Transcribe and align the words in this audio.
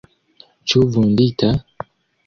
Ĉu 0.73 0.81
vundita? 0.97 1.55